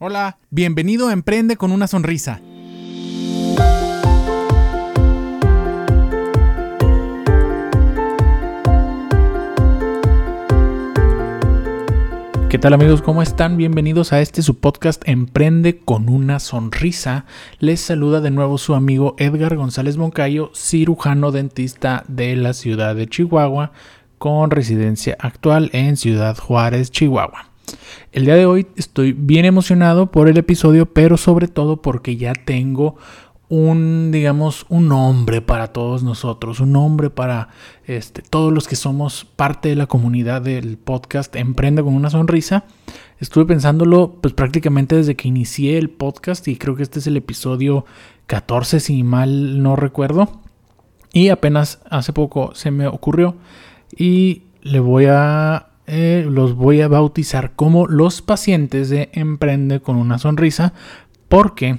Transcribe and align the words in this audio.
Hola, 0.00 0.38
bienvenido 0.50 1.08
a 1.08 1.12
Emprende 1.12 1.56
con 1.56 1.72
una 1.72 1.88
sonrisa. 1.88 2.40
¿Qué 12.48 12.58
tal 12.60 12.74
amigos? 12.74 13.02
¿Cómo 13.02 13.22
están? 13.22 13.56
Bienvenidos 13.56 14.12
a 14.12 14.20
este 14.20 14.42
su 14.42 14.60
podcast 14.60 15.02
Emprende 15.08 15.80
con 15.80 16.08
una 16.08 16.38
sonrisa. 16.38 17.24
Les 17.58 17.80
saluda 17.80 18.20
de 18.20 18.30
nuevo 18.30 18.56
su 18.56 18.76
amigo 18.76 19.16
Edgar 19.18 19.56
González 19.56 19.96
Moncayo, 19.96 20.52
cirujano 20.54 21.32
dentista 21.32 22.04
de 22.06 22.36
la 22.36 22.52
ciudad 22.52 22.94
de 22.94 23.08
Chihuahua, 23.08 23.72
con 24.18 24.52
residencia 24.52 25.16
actual 25.18 25.70
en 25.72 25.96
Ciudad 25.96 26.38
Juárez, 26.38 26.92
Chihuahua. 26.92 27.47
El 28.12 28.24
día 28.24 28.36
de 28.36 28.46
hoy 28.46 28.66
estoy 28.76 29.12
bien 29.12 29.44
emocionado 29.44 30.10
por 30.10 30.28
el 30.28 30.36
episodio, 30.36 30.86
pero 30.86 31.16
sobre 31.16 31.48
todo 31.48 31.82
porque 31.82 32.16
ya 32.16 32.32
tengo 32.32 32.96
un, 33.48 34.10
digamos, 34.12 34.66
un 34.68 34.88
nombre 34.88 35.40
para 35.40 35.68
todos 35.72 36.02
nosotros, 36.02 36.60
un 36.60 36.72
nombre 36.72 37.10
para 37.10 37.48
este, 37.86 38.22
todos 38.22 38.52
los 38.52 38.68
que 38.68 38.76
somos 38.76 39.24
parte 39.24 39.70
de 39.70 39.76
la 39.76 39.86
comunidad 39.86 40.42
del 40.42 40.76
podcast 40.76 41.34
Emprende 41.36 41.82
con 41.82 41.94
una 41.94 42.10
sonrisa. 42.10 42.64
Estuve 43.18 43.46
pensándolo 43.46 44.18
pues 44.20 44.34
prácticamente 44.34 44.96
desde 44.96 45.16
que 45.16 45.28
inicié 45.28 45.78
el 45.78 45.90
podcast 45.90 46.46
y 46.46 46.56
creo 46.56 46.76
que 46.76 46.82
este 46.82 46.98
es 46.98 47.06
el 47.06 47.16
episodio 47.16 47.84
14 48.26 48.80
si 48.80 49.02
mal 49.02 49.62
no 49.62 49.76
recuerdo. 49.76 50.40
Y 51.12 51.30
apenas 51.30 51.80
hace 51.88 52.12
poco 52.12 52.54
se 52.54 52.70
me 52.70 52.86
ocurrió 52.86 53.34
y 53.96 54.42
le 54.62 54.80
voy 54.80 55.06
a 55.08 55.67
eh, 55.88 56.26
los 56.28 56.54
voy 56.54 56.82
a 56.82 56.88
bautizar 56.88 57.54
como 57.56 57.86
los 57.86 58.20
pacientes 58.22 58.90
de 58.90 59.08
Emprende 59.12 59.80
con 59.80 59.96
una 59.96 60.18
sonrisa, 60.18 60.74
porque 61.28 61.78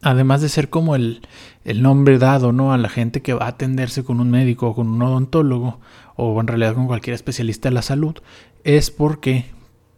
además 0.00 0.40
de 0.40 0.48
ser 0.48 0.70
como 0.70 0.94
el, 0.94 1.22
el, 1.64 1.82
nombre 1.82 2.18
dado 2.18 2.52
¿no? 2.52 2.72
a 2.72 2.78
la 2.78 2.88
gente 2.88 3.22
que 3.22 3.34
va 3.34 3.46
a 3.46 3.48
atenderse 3.48 4.04
con 4.04 4.20
un 4.20 4.30
médico 4.30 4.68
o 4.68 4.74
con 4.74 4.88
un 4.88 5.02
odontólogo, 5.02 5.80
o 6.14 6.40
en 6.40 6.46
realidad 6.46 6.74
con 6.74 6.86
cualquier 6.86 7.14
especialista 7.14 7.68
de 7.68 7.74
la 7.74 7.82
salud, 7.82 8.14
es 8.64 8.90
porque 8.90 9.46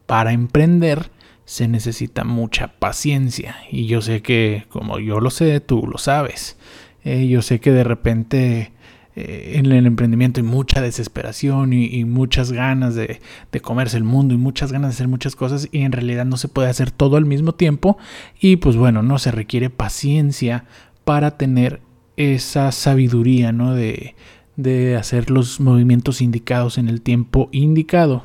para 0.07 0.33
emprender 0.33 1.11
se 1.45 1.69
necesita 1.69 2.25
mucha 2.25 2.69
paciencia. 2.79 3.57
Y 3.71 3.87
yo 3.87 4.01
sé 4.01 4.23
que, 4.23 4.65
como 4.69 4.99
yo 4.99 5.21
lo 5.21 5.31
sé, 5.31 5.61
tú 5.61 5.87
lo 5.87 5.99
sabes. 5.99 6.59
Eh, 7.05 7.27
yo 7.29 7.43
sé 7.43 7.61
que 7.61 7.73
de 7.73 7.85
repente 7.85 8.73
en 9.19 9.67
el 9.67 9.87
emprendimiento 9.87 10.41
y 10.41 10.43
mucha 10.43 10.81
desesperación 10.81 11.73
y, 11.73 12.05
muchas 12.05 12.53
ganas 12.53 12.95
de, 12.95 13.21
comerse 13.63 13.97
el 13.97 14.05
mundo 14.05 14.35
y 14.35 14.39
muchas 14.39 14.73
ganas 14.73 14.91
de 14.91 14.95
hacer 14.95 15.09
muchas 15.09 15.37
cosas 15.37 15.69
y 15.73 15.81
en 15.81 15.93
realidad 15.93 16.25
no 16.25 16.37
se 16.37 16.49
puede 16.49 16.69
hacer 16.69 16.91
todo 16.91 17.17
al 17.17 17.25
mismo 17.25 17.53
tiempo 17.53 17.99
y 18.41 18.57
pues 18.57 18.77
bueno, 18.77 19.03
no 19.03 19.19
se 19.19 19.31
requiere 19.31 19.71
paciencia 19.71 20.65
para 21.05 21.37
tener 21.37 21.81
esa 22.17 22.73
sabiduría, 22.73 23.53
¿no? 23.53 23.75
De, 23.75 24.15
de 24.57 24.97
hacer 24.97 25.31
los 25.31 25.61
movimientos 25.61 26.21
indicados 26.21 26.79
en 26.79 26.89
el 26.89 27.01
tiempo 27.01 27.49
indicado. 27.53 28.25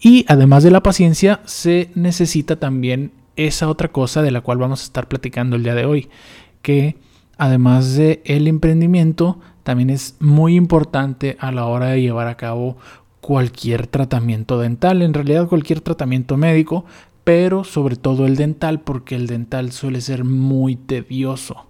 Y 0.00 0.24
además 0.28 0.62
de 0.62 0.70
la 0.70 0.82
paciencia, 0.82 1.40
se 1.44 1.90
necesita 1.94 2.56
también 2.56 3.12
esa 3.36 3.68
otra 3.68 3.88
cosa 3.88 4.22
de 4.22 4.30
la 4.30 4.40
cual 4.40 4.58
vamos 4.58 4.80
a 4.80 4.84
estar 4.84 5.08
platicando 5.08 5.56
el 5.56 5.62
día 5.62 5.74
de 5.74 5.84
hoy, 5.84 6.08
que 6.62 6.96
además 7.36 7.94
de 7.94 8.22
el 8.24 8.48
emprendimiento, 8.48 9.40
también 9.66 9.90
es 9.90 10.14
muy 10.20 10.54
importante 10.54 11.36
a 11.40 11.50
la 11.50 11.66
hora 11.66 11.88
de 11.88 12.00
llevar 12.00 12.28
a 12.28 12.36
cabo 12.36 12.76
cualquier 13.20 13.88
tratamiento 13.88 14.60
dental, 14.60 15.02
en 15.02 15.12
realidad 15.12 15.48
cualquier 15.48 15.80
tratamiento 15.80 16.36
médico, 16.36 16.84
pero 17.24 17.64
sobre 17.64 17.96
todo 17.96 18.26
el 18.26 18.36
dental, 18.36 18.82
porque 18.82 19.16
el 19.16 19.26
dental 19.26 19.72
suele 19.72 20.00
ser 20.02 20.22
muy 20.22 20.76
tedioso. 20.76 21.66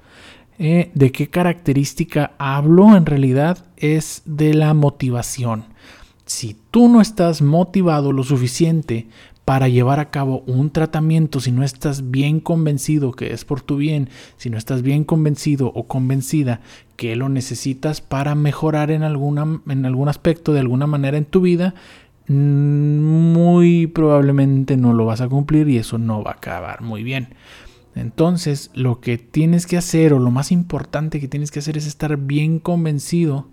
Eh, 0.59 0.91
¿De 0.93 1.11
qué 1.11 1.29
característica 1.29 2.33
hablo? 2.37 2.99
En 2.99 3.07
realidad 3.07 3.65
es 3.79 4.21
de 4.27 4.53
la 4.53 4.75
motivación. 4.75 5.65
Si 6.27 6.55
tú 6.71 6.89
no 6.89 7.01
estás 7.01 7.41
motivado 7.41 8.13
lo 8.13 8.25
suficiente 8.25 9.07
para 9.47 9.69
llevar 9.69 10.01
a 10.01 10.11
cabo 10.11 10.43
un 10.49 10.71
tratamiento 10.71 11.39
si 11.39 11.53
no 11.53 11.63
estás 11.63 12.11
bien 12.11 12.41
convencido 12.41 13.13
que 13.13 13.33
es 13.33 13.45
por 13.45 13.61
tu 13.61 13.77
bien, 13.77 14.11
si 14.37 14.51
no 14.51 14.59
estás 14.59 14.83
bien 14.83 15.05
convencido 15.05 15.69
o 15.73 15.87
convencida 15.87 16.61
que 16.97 17.15
lo 17.15 17.29
necesitas 17.29 18.01
para 18.01 18.35
mejorar 18.35 18.91
en, 18.91 19.05
alguna, 19.05 19.61
en 19.69 19.87
algún 19.87 20.09
aspecto 20.09 20.53
de 20.53 20.59
alguna 20.59 20.89
manera 20.89 21.17
en 21.17 21.27
tu 21.27 21.43
vida, 21.43 21.75
mm, 22.27 22.99
muy 22.99 23.87
probablemente 23.87 24.77
no 24.77 24.93
lo 24.93 25.07
vas 25.07 25.21
a 25.21 25.29
cumplir 25.29 25.69
y 25.69 25.79
eso 25.79 25.97
no 25.97 26.25
va 26.25 26.33
a 26.33 26.35
acabar 26.35 26.83
muy 26.83 27.05
bien. 27.05 27.29
Entonces, 27.95 28.73
lo 28.75 29.01
que 29.01 29.17
tienes 29.17 29.67
que 29.67 29.77
hacer 29.77 30.13
o 30.13 30.19
lo 30.19 30.33
más 30.33 30.51
importante 30.51 31.21
que 31.21 31.29
tienes 31.29 31.53
que 31.53 31.61
hacer 31.61 31.79
es 31.79 31.87
estar 31.87 32.17
bien 32.17 32.59
convencido 32.59 33.47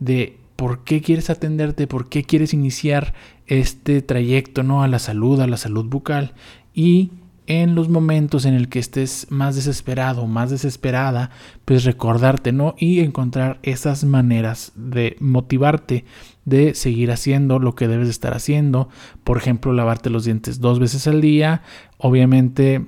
de 0.00 0.36
por 0.56 0.82
qué 0.82 1.00
quieres 1.00 1.30
atenderte, 1.30 1.86
por 1.86 2.08
qué 2.08 2.24
quieres 2.24 2.52
iniciar 2.52 3.14
este 3.48 4.02
trayecto 4.02 4.62
¿no? 4.62 4.82
a 4.82 4.88
la 4.88 4.98
salud, 4.98 5.40
a 5.40 5.46
la 5.46 5.56
salud 5.56 5.86
bucal 5.86 6.34
y 6.74 7.10
en 7.48 7.74
los 7.74 7.88
momentos 7.88 8.44
en 8.44 8.52
el 8.52 8.68
que 8.68 8.78
estés 8.78 9.26
más 9.30 9.56
desesperado, 9.56 10.26
más 10.26 10.50
desesperada, 10.50 11.30
pues 11.64 11.84
recordarte, 11.84 12.52
¿no? 12.52 12.74
Y 12.76 13.00
encontrar 13.00 13.58
esas 13.62 14.04
maneras 14.04 14.72
de 14.76 15.16
motivarte, 15.18 16.04
de 16.44 16.74
seguir 16.74 17.10
haciendo 17.10 17.58
lo 17.58 17.74
que 17.74 17.88
debes 17.88 18.10
estar 18.10 18.34
haciendo. 18.34 18.90
Por 19.24 19.38
ejemplo, 19.38 19.72
lavarte 19.72 20.10
los 20.10 20.26
dientes 20.26 20.60
dos 20.60 20.78
veces 20.78 21.06
al 21.06 21.22
día. 21.22 21.62
Obviamente 21.96 22.84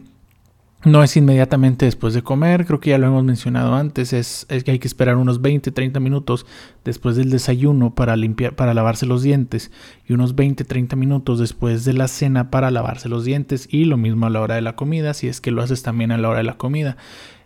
no 0.85 1.03
es 1.03 1.17
inmediatamente 1.17 1.85
después 1.85 2.15
de 2.15 2.23
comer, 2.23 2.65
creo 2.65 2.81
que 2.81 2.91
ya 2.91 2.99
lo 2.99 3.07
hemos 3.07 3.23
mencionado 3.23 3.75
antes, 3.75 4.15
es, 4.15 4.47
que 4.65 4.71
hay 4.71 4.79
que 4.79 4.89
esperar 4.89 5.17
unos 5.17 5.43
20, 5.43 5.71
30 5.71 6.01
minutos 6.01 6.47
después 6.85 7.17
del 7.17 7.29
desayuno 7.29 7.95
para 7.95 8.17
limpiar, 8.17 8.57
para 8.57 8.73
lavarse 8.73 9.05
los 9.05 9.23
dientes 9.23 9.71
y 10.09 10.15
unos 10.15 10.35
20, 10.35 10.65
30 10.65 10.97
minutos 10.97 11.39
después 11.39 11.85
de 11.85 11.93
la 11.93 12.09
cena 12.09 12.51
para 12.51 12.71
lavarse 12.71 13.11
los 13.11 13.25
dientes 13.25 13.69
y 13.71 13.85
lo 13.85 13.99
mismo 13.99 14.27
a 14.27 14.31
la 14.31 14.41
hora 14.41 14.55
de 14.55 14.63
la 14.63 14.75
comida, 14.75 15.13
si 15.13 15.29
es 15.29 15.43
que 15.43 15.51
lo 15.51 15.63
haces 15.63 15.83
también 15.83 16.13
a 16.13 16.19
la 16.19 16.29
hora 16.29 16.39
de 16.39 16.45
la 16.45 16.57
comida. 16.57 16.97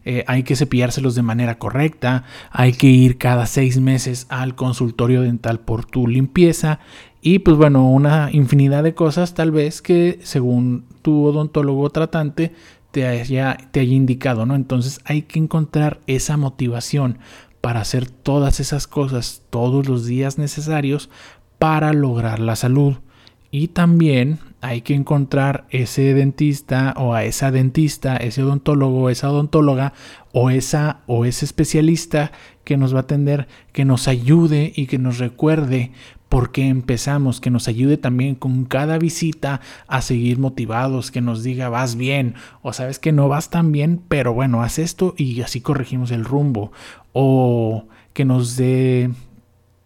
Eh, 0.05 0.23
hay 0.27 0.43
que 0.43 0.55
cepillárselos 0.55 1.15
de 1.15 1.23
manera 1.23 1.59
correcta, 1.59 2.25
hay 2.51 2.73
que 2.73 2.89
ir 2.89 3.17
cada 3.17 3.47
seis 3.47 3.81
meses 3.81 4.27
al 4.29 4.55
consultorio 4.55 5.23
dental 5.23 5.61
por 5.61 5.87
tu 5.87 6.07
limpieza 6.07 6.79
y 7.23 7.39
pues 7.39 7.57
bueno, 7.57 7.91
una 7.91 8.29
infinidad 8.31 8.83
de 8.83 8.95
cosas 8.95 9.33
tal 9.33 9.51
vez 9.51 9.81
que 9.81 10.21
según 10.23 10.85
tu 11.01 11.25
odontólogo 11.25 11.89
tratante 11.89 12.53
te 12.95 13.09
haya, 13.09 13.59
te 13.73 13.81
haya 13.81 13.93
indicado, 13.93 14.47
¿no? 14.47 14.55
Entonces 14.55 15.01
hay 15.05 15.23
que 15.23 15.41
encontrar 15.41 15.99
esa 16.07 16.37
motivación 16.37 17.19
para 17.61 17.81
hacer 17.81 18.09
todas 18.09 18.61
esas 18.61 18.87
cosas 18.87 19.43
todos 19.51 19.89
los 19.89 20.07
días 20.07 20.39
necesarios 20.39 21.11
para 21.59 21.93
lograr 21.93 22.39
la 22.39 22.55
salud. 22.55 22.95
Y 23.51 23.69
también 23.69 24.39
hay 24.61 24.83
que 24.83 24.95
encontrar 24.95 25.67
ese 25.71 26.15
dentista 26.15 26.95
o 26.97 27.15
a 27.15 27.25
esa 27.25 27.51
dentista, 27.51 28.17
ese 28.17 28.45
odontólogo, 28.45 29.11
esa 29.11 29.29
odontóloga 29.29 29.93
o 30.33 30.51
esa 30.51 31.01
o 31.07 31.25
ese 31.25 31.45
especialista 31.45 32.31
que 32.63 32.77
nos 32.77 32.95
va 32.95 32.99
a 32.99 33.03
atender, 33.03 33.49
que 33.73 33.85
nos 33.85 34.07
ayude 34.07 34.73
y 34.77 34.87
que 34.87 34.99
nos 34.99 35.19
recuerde 35.19 35.91
porque 36.35 36.67
empezamos, 36.67 37.41
que 37.41 37.49
nos 37.49 37.69
ayude 37.69 37.97
también 37.97 38.35
con 38.35 38.65
cada 38.65 38.99
visita 38.99 39.61
a 39.87 40.03
seguir 40.03 40.41
motivados, 40.41 41.13
que 41.13 41.21
nos 41.21 41.45
diga 41.45 41.69
vas 41.69 41.95
bien 41.95 42.35
o 42.61 42.73
sabes 42.73 42.99
que 42.99 43.13
no 43.13 43.29
vas 43.29 43.51
tan 43.51 43.71
bien, 43.71 44.03
pero 44.09 44.35
bueno, 44.35 44.61
haz 44.61 44.81
esto 44.81 45.15
y 45.17 45.43
así 45.43 45.61
corregimos 45.61 46.11
el 46.11 46.25
rumbo 46.25 46.73
o 47.13 47.87
que 48.15 48.25
nos 48.25 48.57
dé 48.57 49.13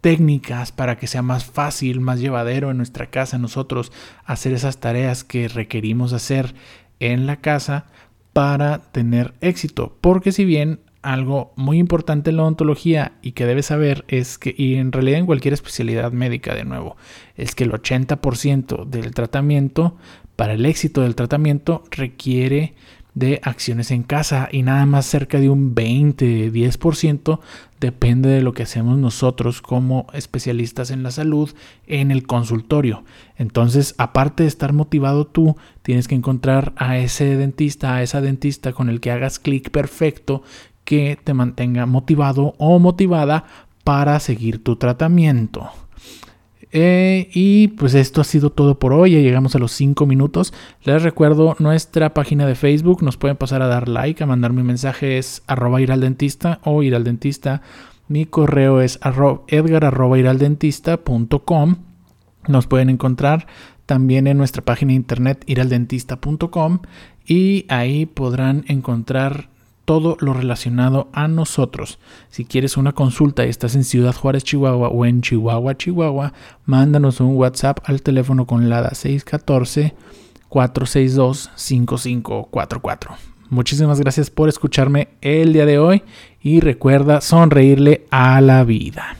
técnicas 0.01 0.71
para 0.71 0.97
que 0.97 1.05
sea 1.05 1.21
más 1.21 1.45
fácil, 1.45 2.01
más 2.01 2.19
llevadero 2.19 2.71
en 2.71 2.77
nuestra 2.77 3.11
casa 3.11 3.37
nosotros 3.37 3.91
hacer 4.25 4.53
esas 4.53 4.79
tareas 4.79 5.23
que 5.23 5.49
requerimos 5.49 6.13
hacer 6.13 6.55
en 6.99 7.27
la 7.27 7.35
casa 7.35 7.85
para 8.33 8.79
tener 8.91 9.35
éxito, 9.41 9.95
porque 10.01 10.31
si 10.31 10.45
bien 10.45 10.79
algo 11.01 11.53
muy 11.55 11.77
importante 11.77 12.29
en 12.29 12.37
la 12.37 12.43
odontología 12.43 13.13
y 13.21 13.31
que 13.31 13.45
debes 13.45 13.67
saber 13.67 14.05
es 14.07 14.37
que, 14.37 14.53
y 14.57 14.75
en 14.75 14.91
realidad 14.91 15.19
en 15.19 15.25
cualquier 15.25 15.53
especialidad 15.53 16.11
médica 16.11 16.55
de 16.55 16.65
nuevo, 16.65 16.97
es 17.35 17.55
que 17.55 17.63
el 17.63 17.71
80% 17.71 18.85
del 18.85 19.13
tratamiento, 19.13 19.97
para 20.35 20.53
el 20.53 20.65
éxito 20.65 21.01
del 21.01 21.15
tratamiento, 21.15 21.83
requiere 21.91 22.73
de 23.15 23.41
acciones 23.43 23.91
en 23.91 24.03
casa 24.03 24.49
y 24.51 24.61
nada 24.61 24.85
más 24.85 25.05
cerca 25.05 25.39
de 25.39 25.49
un 25.49 25.73
20, 25.73 26.53
10% 26.53 27.39
depende 27.79 28.29
de 28.29 28.41
lo 28.41 28.53
que 28.53 28.63
hacemos 28.63 28.97
nosotros 28.97 29.61
como 29.61 30.07
especialistas 30.13 30.91
en 30.91 31.03
la 31.03 31.11
salud 31.11 31.49
en 31.87 32.11
el 32.11 32.27
consultorio. 32.27 33.03
Entonces, 33.35 33.95
aparte 33.97 34.43
de 34.43 34.49
estar 34.49 34.73
motivado 34.73 35.25
tú, 35.25 35.57
tienes 35.81 36.07
que 36.07 36.15
encontrar 36.15 36.73
a 36.77 36.97
ese 36.97 37.35
dentista, 37.35 37.95
a 37.95 38.03
esa 38.03 38.21
dentista 38.21 38.73
con 38.73 38.89
el 38.89 39.01
que 39.01 39.11
hagas 39.11 39.39
clic 39.39 39.69
perfecto 39.69 40.43
que 40.89 41.19
te 41.23 41.35
mantenga 41.35 41.85
motivado 41.85 42.55
o 42.57 42.79
motivada 42.79 43.45
para 43.83 44.19
seguir 44.19 44.63
tu 44.63 44.75
tratamiento. 44.75 45.69
Eh, 46.71 47.29
y 47.31 47.67
pues 47.67 47.93
esto 47.93 48.21
ha 48.21 48.23
sido 48.23 48.49
todo 48.49 48.79
por 48.79 48.93
hoy, 48.93 49.11
ya 49.11 49.19
llegamos 49.19 49.55
a 49.55 49.59
los 49.59 49.71
5 49.73 50.07
minutos. 50.07 50.51
Les 50.83 51.03
recuerdo 51.03 51.55
nuestra 51.59 52.15
página 52.15 52.47
de 52.47 52.55
Facebook, 52.55 53.03
nos 53.03 53.17
pueden 53.17 53.37
pasar 53.37 53.61
a 53.61 53.67
dar 53.67 53.87
like, 53.87 54.23
a 54.23 54.25
mandar 54.25 54.51
mi 54.51 54.63
mensaje 54.63 55.19
es 55.19 55.43
arroba 55.45 55.79
ir 55.79 55.91
al 55.91 56.01
dentista 56.01 56.59
o 56.63 56.81
ir 56.81 56.95
al 56.95 57.03
dentista. 57.03 57.61
Mi 58.07 58.25
correo 58.25 58.81
es 58.81 58.97
arroba. 59.03 59.43
Nos 62.47 62.65
pueden 62.65 62.89
encontrar 62.89 63.45
también 63.85 64.25
en 64.25 64.39
nuestra 64.39 64.63
página 64.63 64.89
de 64.89 64.95
internet 64.95 65.43
iraldentista.com 65.45 66.79
y 67.27 67.67
ahí 67.69 68.07
podrán 68.07 68.65
encontrar 68.67 69.49
todo 69.89 70.17
lo 70.19 70.33
relacionado 70.33 71.07
a 71.13 71.27
nosotros. 71.27 71.97
Si 72.29 72.45
quieres 72.45 72.77
una 72.77 72.91
consulta 72.91 73.43
y 73.43 73.49
estás 73.49 73.73
en 73.73 73.83
Ciudad 73.83 74.13
Juárez, 74.13 74.43
Chihuahua 74.43 74.89
o 74.89 75.03
en 75.03 75.21
Chihuahua, 75.21 75.77
Chihuahua, 75.77 76.31
mándanos 76.65 77.19
un 77.21 77.35
WhatsApp 77.35 77.79
al 77.85 78.03
teléfono 78.03 78.45
con 78.45 78.69
LADA 78.69 78.93
614 78.93 79.95
462 80.47 81.49
5544. 81.55 83.15
Muchísimas 83.49 83.99
gracias 83.99 84.29
por 84.29 84.47
escucharme 84.47 85.07
el 85.21 85.53
día 85.53 85.65
de 85.65 85.79
hoy 85.79 86.03
y 86.39 86.59
recuerda 86.59 87.19
sonreírle 87.19 88.05
a 88.11 88.41
la 88.41 88.63
vida. 88.65 89.18